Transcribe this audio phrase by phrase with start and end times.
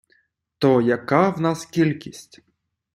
[0.59, 2.39] То яка в нас кількість?